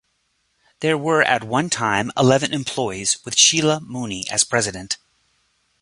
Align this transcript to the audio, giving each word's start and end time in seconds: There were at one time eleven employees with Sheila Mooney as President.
There 0.79 0.97
were 0.97 1.21
at 1.21 1.43
one 1.43 1.69
time 1.69 2.09
eleven 2.17 2.55
employees 2.55 3.23
with 3.23 3.37
Sheila 3.37 3.81
Mooney 3.81 4.25
as 4.31 4.43
President. 4.43 4.97